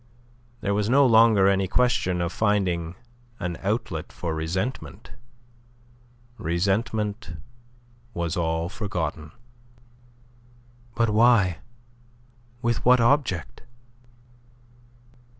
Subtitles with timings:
[0.61, 2.95] There was no longer any question of finding
[3.39, 5.11] an outlet for resentment.
[6.39, 7.37] Resentment
[8.15, 9.31] was all forgotten.
[10.95, 11.59] "But why?
[12.63, 13.61] With what object?"